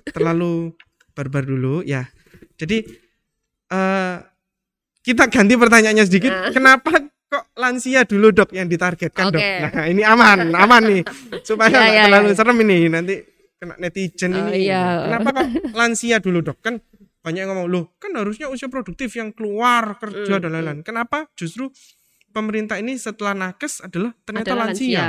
[0.08, 0.72] terlalu
[1.12, 2.08] barbar dulu ya.
[2.54, 2.78] Jadi
[3.68, 4.16] eh
[5.02, 6.30] kita ganti pertanyaannya sedikit.
[6.30, 6.50] Ah.
[6.50, 6.92] Kenapa
[7.26, 9.40] kok lansia dulu dok yang ditargetkan dok?
[9.40, 9.52] Oke.
[9.64, 11.02] Nah ini aman, aman nih
[11.42, 12.36] supaya Ya, nggak ya, terlalu ya.
[12.36, 13.14] serem ini nanti
[13.56, 14.68] kena netizen Oh, ini.
[14.68, 15.08] iya.
[15.08, 16.58] Kenapa kok lansia dulu dok?
[16.60, 16.78] Kan
[17.22, 20.80] banyak yang ngomong loh kan harusnya usia produktif yang keluar kerja Mm, dan lain-lain.
[20.82, 21.70] Kenapa justru
[22.30, 25.06] pemerintah ini setelah nakes adalah ternyata Adalah lansia?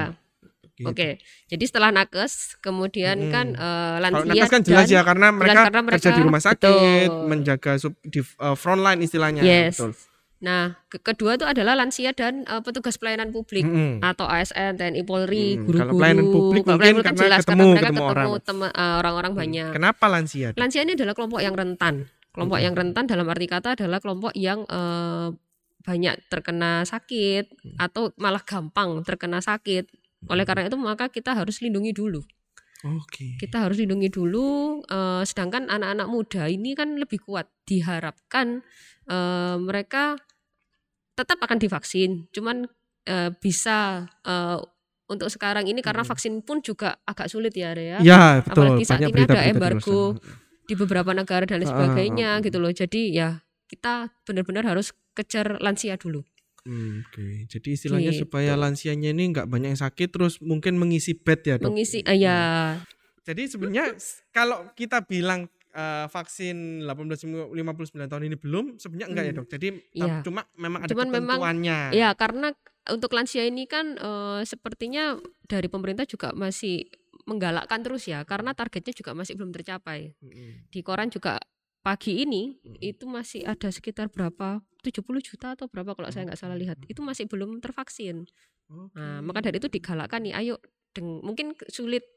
[0.73, 0.89] Gitu.
[0.89, 3.31] Oke, jadi setelah nakes, kemudian Mm.
[3.31, 6.41] kan Kalau lansia nakes kan jelas dan- ya karena mereka, karena kerja mereka- di rumah
[6.41, 7.27] sakit, betul.
[7.29, 9.41] menjaga sub, di uh, front line istilahnya.
[9.41, 9.77] Yes.
[9.77, 9.93] Betul.
[10.41, 14.01] Nah, ke- kedua itu adalah lansia dan eh, petugas pelayanan publik Mm-mm.
[14.01, 15.79] atau ASN, TNI, Polri, Mm, guru-guru.
[15.79, 18.97] kalau pelayanan publik Kalau mungkin kan karena jelas ketemu- karena mereka ketemu ketemu, orang.
[18.97, 19.69] orang-orang banyak.
[19.71, 20.47] Kenapa lansia?
[20.53, 21.95] Lansia ini adalah kelompok yang rentan.
[22.29, 22.65] Kelompok Mm-mm.
[22.65, 25.27] yang rentan dalam arti kata adalah kelompok yang eh,
[25.79, 27.77] banyak terkena sakit Mm.
[27.77, 29.85] atau malah gampang terkena sakit.
[30.29, 32.21] Oleh karena itu maka kita harus lindungi dulu.
[32.83, 33.39] Oke.
[33.39, 38.59] kita harus lindungi dulu eh, sedangkan anak-anak muda ini kan lebih kuat diharapkan
[39.07, 40.19] eh, mereka
[41.15, 42.67] tetap akan divaksin cuman
[43.07, 44.59] eh, bisa eh,
[45.07, 46.11] untuk sekarang ini karena Hmm.
[46.11, 48.67] vaksin pun juga agak sulit ya Rea Ya betul.
[48.67, 49.99] Apalagi saat Banyak ini ada embargo.
[50.63, 52.43] di beberapa negara dan lain sebagainya ah, ah.
[52.43, 53.29] gitu loh jadi ya
[53.71, 56.23] kita benar-benar harus kejar lansia dulu
[56.63, 58.23] Hmm, Oke, jadi istilahnya Gitu.
[58.23, 61.69] supaya lansianya ini nggak banyak yang sakit, terus mungkin mengisi bed ya dok.
[61.69, 62.79] mengisi eh, ya
[63.21, 63.95] Jadi sebenarnya
[64.31, 67.51] kalau kita bilang eh, vaksin 18 59
[68.05, 69.39] tahun ini belum, sebenarnya enggak ya Hmm.
[69.39, 69.47] dok.
[69.49, 71.77] Jadi ta- cuma memang ada Cuman memang- ketentuannya.
[71.91, 72.47] Ya, karena
[72.85, 76.87] untuk lansia ini kan eh, sepertinya dari pemerintah juga masih
[77.23, 80.13] menggalakkan terus ya, karena targetnya juga masih belum tercapai.
[80.17, 80.67] Mm-mm.
[80.69, 81.39] Di koran juga
[81.83, 82.79] pagi ini Mm.
[82.79, 86.99] itu masih ada sekitar berapa 70 juta atau berapa kalau saya nggak salah lihat itu
[86.99, 88.23] masih belum tervaksin.
[88.65, 88.95] Oke.
[88.95, 90.55] Nah, maka dari itu digalakkan nih, ayo
[90.91, 92.07] deng- mungkin sulit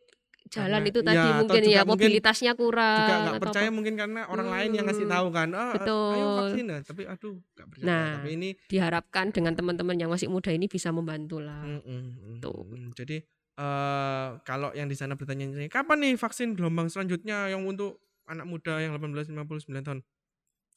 [0.46, 3.74] jalan Karena- itu tadi ya, mungkin ya mungkin mobilitasnya kurang juga nggak percaya apa.
[3.74, 6.14] mungkin karena orang lain yang ngasih Hmm, tahu kan oh ayo betul.
[6.38, 6.80] vaksin nah.
[6.80, 10.94] tapi aduh nggak percaya Nah, tapi ini diharapkan dengan teman-teman yang masih muda ini bisa
[10.94, 11.66] membantu lah.
[11.66, 12.62] mm, mm, mm, Tuh.
[12.64, 12.94] mm.
[12.94, 13.16] jadi
[13.56, 18.82] eh kalau yang di sana bertanya kapan nih vaksin gelombang selanjutnya yang untuk anak muda
[18.82, 20.00] yang 18 59 tahun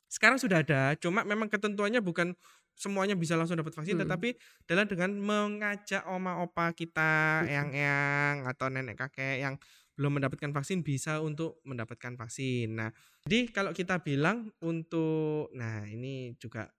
[0.09, 2.33] sekarang sudah ada cuma memang ketentuannya bukan
[2.73, 4.07] semuanya bisa langsung dapat vaksin Hmm.
[4.07, 7.49] tetapi adalah dengan mengajak oma opa kita Hmm.
[7.51, 9.55] yang-yang atau nenek kakek yang
[9.99, 12.71] belum mendapatkan vaksin bisa untuk mendapatkan vaksin.
[12.71, 12.87] Nah,
[13.27, 16.71] jadi kalau kita bilang untuk nah ini juga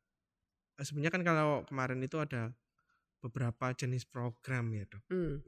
[0.80, 2.56] eh, sebenarnya kan kalau kemarin itu ada
[3.20, 5.04] beberapa jenis program ya, Dok.
[5.12, 5.44] Hmm.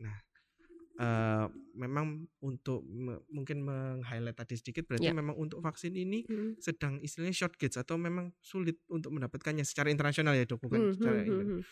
[0.92, 5.16] Eh, memang untuk me- mungkin meng-highlight tadi sedikit berarti Ya.
[5.16, 6.52] memang untuk vaksin ini Hmm.
[6.61, 10.92] sedang istilahnya short gates atau memang sulit untuk mendapatkannya secara internasional ya, Dok, bukan Hmm,
[10.92, 11.62] secara hmm, hmm.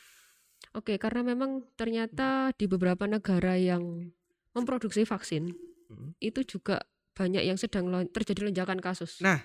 [0.73, 4.09] Oke, karena memang ternyata di beberapa negara yang
[4.57, 5.53] memproduksi vaksin
[5.93, 6.17] Hmm.
[6.23, 6.81] itu juga
[7.13, 9.21] banyak yang sedang terjadi lonjakan kasus.
[9.21, 9.45] Nah,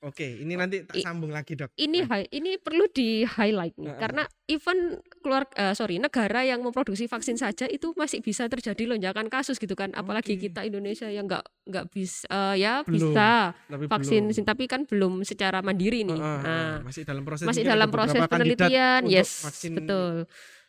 [0.00, 1.74] oke, ini nanti tak I- sambung lagi, Dok.
[1.74, 4.78] ini Nah, ini perlu di highlight nih karena even
[5.18, 9.72] keluar eh, sorry negara yang memproduksi vaksin saja itu masih bisa terjadi lonjakan kasus gitu
[9.72, 10.48] kan apalagi Oke.
[10.48, 14.44] kita Indonesia yang nggak nggak bisa eh, ya Belum, bisa tapi vaksin belum.
[14.44, 19.02] tapi kan belum secara mandiri nih Heeh, Nah, masih dalam proses masih dalam proses penelitian
[19.04, 20.24] yes vaksin betul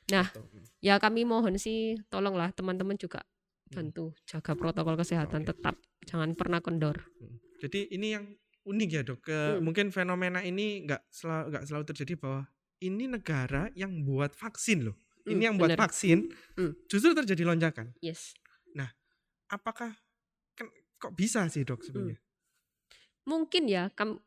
[0.10, 0.42] Nah, gitu.
[0.82, 3.22] ya kami mohon sih tolonglah teman-teman juga
[3.70, 3.86] Hmm.
[3.86, 5.54] bantu jaga protokol kesehatan Oke.
[5.54, 7.38] tetap jangan pernah kendor Hmm.
[7.60, 8.26] Jadi ini yang
[8.64, 9.20] unik ya dok.
[9.22, 9.64] Ke- Hmm.
[9.64, 12.42] Mungkin fenomena ini nggak selalu nggak selalu terjadi bahwa
[12.80, 14.96] ini negara yang buat vaksin loh.
[15.24, 15.80] Hmm, ini yang buat bener.
[15.80, 16.74] vaksin Hmm.
[16.88, 17.92] justru terjadi lonjakan.
[18.00, 18.34] yes
[19.50, 19.98] Apakah
[20.54, 22.22] kan- kok bisa sih dok sebenarnya?
[23.26, 24.22] mungkin ya kam-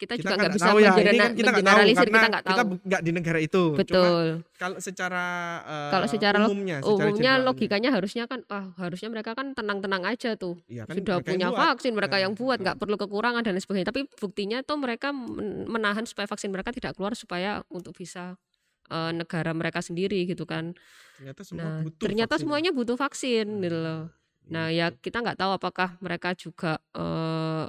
[0.00, 0.72] kita, Kita juga nggak bisa ya.
[0.72, 3.62] Ini mengeneralisir- kan kita nggak tahu kita nggak tahu bu- nggak di negara itu.
[3.68, 4.24] Cuma betul
[4.56, 5.24] kalau secara
[5.62, 10.02] eh, Kalau secara umumnya, secara umumnya generalnya, logikanya harusnya kan ah harusnya mereka kan tenang-tenang
[10.02, 11.60] aja tuh iya kan sudah mereka punya buat.
[11.68, 12.80] vaksin mereka Nah, yang buat nggak nah.
[12.80, 17.12] perlu kekurangan dan sebagainya tapi buktinya tuh mereka men- menahan supaya vaksin mereka tidak keluar
[17.12, 18.40] supaya untuk bisa
[18.86, 20.72] eh, negara mereka sendiri gitu kan
[21.14, 22.42] Ternyata semua nah butuh ternyata vaksin.
[22.42, 24.02] semuanya butuh vaksin gitu loh
[24.46, 25.02] nah Iya, ya betul.
[25.02, 27.66] kita nggak tahu apakah mereka juga eh,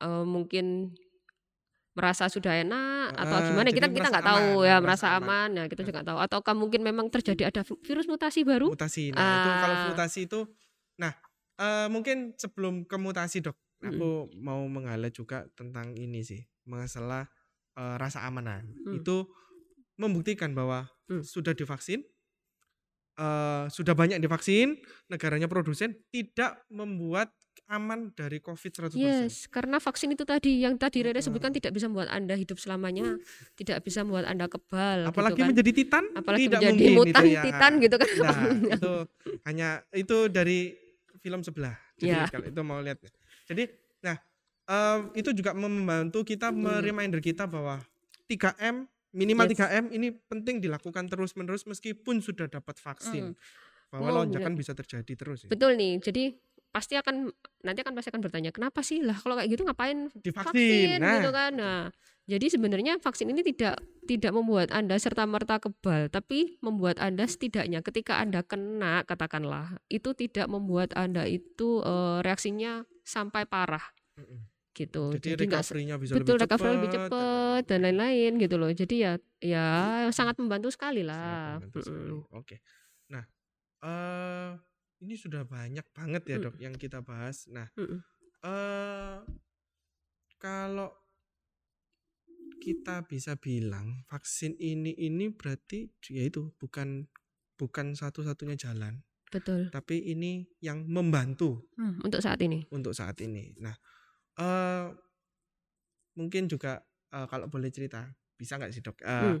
[0.00, 0.92] eh, mungkin
[1.92, 5.20] merasa sudah enak atau Ah, gimana kita kita nggak tahu aman, ya merasa aman.
[5.20, 5.86] aman ya kita Nah.
[5.86, 9.12] juga nggak tahu ataukah mungkin memang terjadi ada virus mutasi baru mutasi.
[9.12, 9.84] Nah, itu kalau Ah.
[9.88, 10.40] mutasi itu
[10.96, 11.12] nah
[11.58, 13.88] eh, mungkin sebelum ke mutasi, Dok, Mm.
[13.92, 14.08] aku
[14.40, 17.28] mau menghighlight juga tentang ini sih, masalah
[17.72, 18.68] eh, rasa amanan.
[18.82, 18.98] Hmm.
[18.98, 19.30] Itu
[19.94, 21.20] membuktikan bahwa Hmm.
[21.22, 22.04] sudah divaksin
[23.14, 27.28] eh, sudah banyak divaksin, negaranya produsen tidak membuat
[27.68, 28.96] aman dari Covid 100%.
[28.96, 33.16] Yes, karena vaksin itu tadi yang tadi Rere sebutkan tidak bisa membuat Anda hidup selamanya,
[33.56, 35.48] tidak bisa membuat Anda kebal Apalagi gitu kan.
[35.56, 37.42] menjadi titan Apalagi tidak menjadi mungkin mutan itu ya.
[37.44, 38.08] titan gitu kan.
[38.20, 38.36] Nah,
[38.76, 38.92] itu
[39.48, 40.58] hanya itu dari
[41.20, 41.76] film sebelah.
[41.96, 42.28] Jadi Ya.
[42.28, 42.98] kalau itu mau lihat.
[43.48, 43.62] Jadi,
[44.00, 44.16] nah
[44.66, 47.80] eh, itu juga membantu kita mereminder kita bahwa
[48.26, 49.60] 3M minimal Yes.
[49.60, 53.36] 3M ini penting dilakukan terus-menerus meskipun sudah dapat vaksin.
[53.92, 55.48] Bahwa Oh, lonjakan bisa terjadi terus ya.
[55.52, 56.00] Betul nih.
[56.00, 56.32] Jadi
[56.72, 57.28] pasti akan
[57.60, 60.96] nanti akan pasti akan bertanya, kenapa sih lah kalau kayak gitu ngapain Divaksin.
[60.96, 61.52] Nah, gitu kan.
[61.52, 61.92] Nah,
[62.24, 67.84] jadi sebenarnya vaksin ini tidak tidak membuat Anda serta merta kebal, tapi membuat Anda setidaknya
[67.84, 73.84] ketika Anda kena katakanlah itu tidak membuat Anda itu eh, reaksinya sampai parah.
[74.72, 75.12] Gitu.
[75.16, 77.08] jadi nggak recovery-nya bisa betul lebih recovery lebih cepat.
[77.12, 79.66] cepat dan lain-lain gitu loh jadi ya ya
[80.10, 82.10] sangat membantu sekali Sangat lah membantu sekali.
[82.32, 82.56] Oke.
[83.12, 83.24] Nah,
[83.84, 84.50] eh
[85.02, 86.44] ini sudah banyak banget ya, Mm.
[86.46, 87.50] Dok, yang kita bahas.
[87.50, 87.98] Nah, Mm-mm.
[88.46, 89.18] eh
[90.38, 90.90] kalau
[92.62, 97.10] kita bisa bilang vaksin ini ini berarti ya itu bukan
[97.58, 99.02] bukan satu-satunya jalan,
[99.34, 103.50] betul tapi ini yang membantu Hmm, untuk saat ini untuk saat ini.
[103.58, 103.74] Nah,
[104.34, 104.86] eh
[106.14, 108.96] mungkin juga eh, kalau boleh cerita, bisa nggak sih dok?
[109.00, 109.40] Eh, Hmm.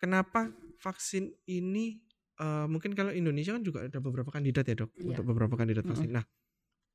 [0.00, 0.48] Kenapa
[0.80, 2.00] vaksin ini
[2.40, 5.12] eh, mungkin kalau Indonesia kan juga ada beberapa kandidat ya dok, Iya.
[5.12, 6.08] untuk beberapa kandidat vaksin.
[6.08, 6.24] Nah,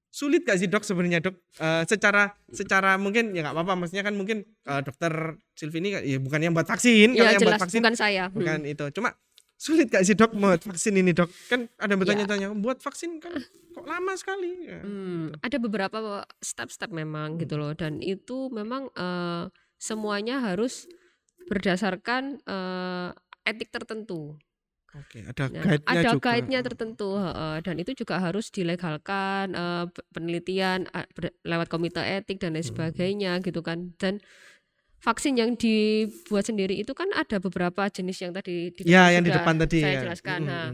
[0.09, 1.37] sulit gak sih dok sebenarnya dok?
[1.61, 6.17] Eh, secara secara mungkin ya nggak apa-apa, maksudnya kan mungkin eh, dokter Silvini kan- ya
[6.17, 8.37] bukan yang buat vaksin, kalau ya yang buat vaksin bukan saya Hmm.
[8.41, 8.85] bukan itu.
[8.97, 9.13] Cuma
[9.55, 11.29] sulit gak sih dok buat vaksin ini dok?
[11.47, 13.33] Kan ada yang bertanya-tanya, buat vaksin kan
[13.75, 14.71] kok lama sekali?
[14.71, 14.79] Ya.
[14.83, 17.41] Hmm, ada beberapa step-step memang Hmm.
[17.43, 20.87] gitu loh dan itu memang eh, semuanya harus
[21.51, 23.09] berdasarkan eh,
[23.45, 24.39] etik tertentu
[24.95, 26.23] Oke, ada Nah, guide-nya ada juga.
[26.23, 29.51] guide-nya tertentu heeh, dan itu juga harus dilegalkan
[29.91, 32.71] pe- penelitian ber- lewat komite etik dan lain Hmm.
[32.71, 34.23] sebagainya gitu kan dan
[35.03, 39.31] vaksin yang dibuat sendiri itu kan ada beberapa jenis yang tadi di Ya, yang di
[39.33, 40.01] depan tadi saya ya.
[40.07, 40.67] jelaskan Mm, nah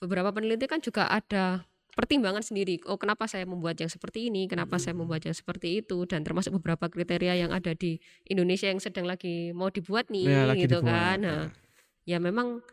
[0.00, 2.80] beberapa peneliti kan juga ada pertimbangan sendiri.
[2.88, 4.48] Oh, kenapa saya membuat yang seperti ini?
[4.48, 6.08] Kenapa saya membuat yang seperti itu?
[6.08, 10.54] Dan termasuk beberapa kriteria yang ada di Indonesia yang sedang lagi mau dibuat nih, Ya,
[10.56, 11.16] gitu dibuat, kan.
[11.20, 11.42] Nah,
[12.08, 12.64] ya memang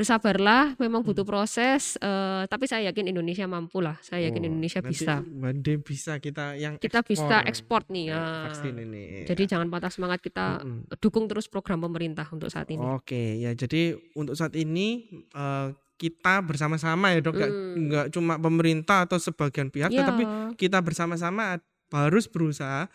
[0.00, 0.80] bersabarlah.
[0.80, 2.00] Memang butuh proses.
[2.00, 4.00] eh, tapi saya yakin Indonesia mampu lah.
[4.00, 5.14] Saya yakin Oh, Indonesia nanti bisa.
[5.20, 8.08] Made bisa kita yang Kita bisa ekspor nih.
[8.08, 8.24] eh, ya.
[8.48, 9.04] vaksin ini.
[9.28, 10.88] Jadi jangan patah semangat kita Mm-mm.
[10.96, 12.80] dukung terus program pemerintah untuk saat ini.
[12.80, 15.68] Oke, ya jadi untuk saat ini eh,
[16.00, 17.76] kita bersama-sama ya dok, nggak Hmm.
[17.86, 20.24] nggak cuma pemerintah atau sebagian pihak, Ya, tetapi
[20.56, 21.60] kita bersama-sama
[21.92, 22.88] harus berusaha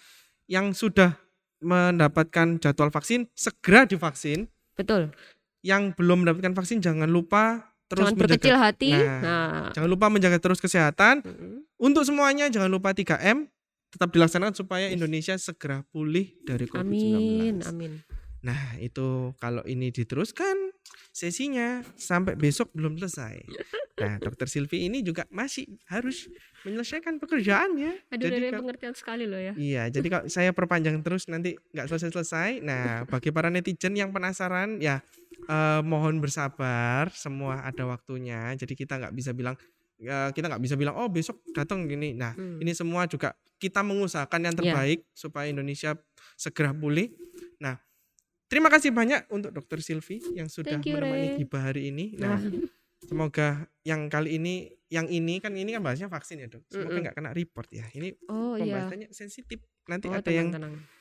[0.48, 1.14] yang sudah
[1.62, 5.14] mendapatkan jadwal vaksin segera divaksin, betul.
[5.66, 8.90] Yang belum mendapatkan vaksin jangan lupa terus jangan berkecil menjaga, hati.
[8.94, 9.20] Nah.
[9.22, 11.26] Nah, jangan lupa menjaga terus kesehatan.
[11.26, 13.50] mm, Untuk semuanya jangan lupa 3M
[13.90, 17.18] tetap dilaksanakan supaya Indonesia segera pulih dari COVID-19.
[17.18, 17.92] amin, amin.
[18.46, 20.75] Nah, itu kalau ini diteruskan
[21.16, 23.40] sesinya sampai besok belum selesai.
[23.96, 26.28] Nah, Dokter Silvi ini juga masih harus
[26.68, 28.12] menyelesaikan pekerjaannya.
[28.12, 29.56] Aduh, jadi kalau- pengertian sekali loh ya.
[29.56, 32.60] Iya, jadi kalau saya perpanjang terus nanti nggak selesai-selesai.
[32.60, 35.00] Nah, bagi para netizen yang penasaran, ya
[35.48, 37.08] eh, mohon bersabar.
[37.16, 38.52] Semua ada waktunya.
[38.56, 39.56] Jadi kita nggak bisa bilang
[39.96, 42.12] ya, kita nggak bisa bilang oh besok datang gini.
[42.12, 42.60] Nah, Hmm.
[42.60, 44.60] ini semua juga kita mengusahakan yang Iya.
[44.60, 45.96] terbaik supaya Indonesia
[46.36, 47.16] segera pulih.
[47.58, 47.80] Nah,
[48.46, 51.40] terima kasih banyak untuk Dokter Silvi yang sudah you, menemani.
[51.42, 52.16] Gibah hari ini.
[52.18, 52.42] Nah, Nah,
[53.06, 56.66] semoga yang kali ini, yang ini kan ini kan bahasnya vaksin ya dok.
[56.70, 57.86] Semoga nggak kena report ya.
[57.94, 58.66] Ini oh iya.
[58.66, 59.62] pembahasannya sensitif.
[59.86, 60.94] Nanti Oh, ada yang tenang, tenang.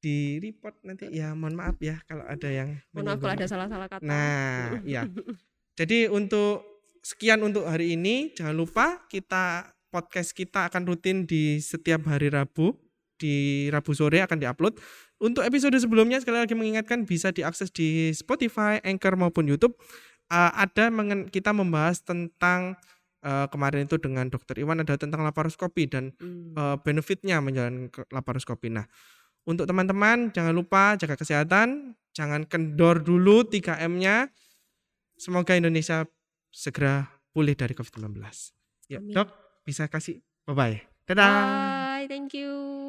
[0.00, 3.88] di report nanti ya mohon maaf ya kalau ada yang Mohon maaf kalau ada salah-salah
[3.90, 4.04] kata.
[4.06, 5.04] Nah, ya.
[5.80, 6.64] Jadi untuk
[7.04, 12.76] sekian untuk hari ini jangan lupa kita podcast kita akan rutin di setiap hari Rabu
[13.16, 14.76] di Rabu sore akan diupload.
[15.16, 19.72] Untuk episode sebelumnya sekali lagi mengingatkan bisa diakses di Spotify, Anchor maupun YouTube.
[20.26, 22.76] Eh, ada mengen- kita membahas tentang
[23.20, 26.54] eh, kemarin itu dengan Dokter Iwan ada tentang laparoskopi dan Hmm.
[26.54, 28.70] eh, benefitnya menjalani ke- laparoskopi.
[28.70, 28.86] Nah,
[29.42, 34.30] untuk teman-teman jangan lupa jaga kesehatan, jangan kendor dulu 3M-nya.
[35.16, 36.06] Semoga Indonesia
[36.50, 38.22] segera pulih dari COVID-19.
[38.86, 39.02] Ya.
[39.02, 39.28] Dok,
[39.64, 40.86] bisa kasih bye-bye.
[41.04, 41.26] Dadah.
[41.26, 42.85] Bye, thank you.